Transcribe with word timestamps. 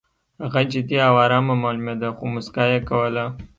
هغه 0.41 0.61
جدي 0.71 0.97
او 1.07 1.13
ارامه 1.25 1.55
معلومېده 1.63 2.09
خو 2.17 2.23
موسکا 2.33 2.63
یې 2.73 2.79
کوله 2.89 3.25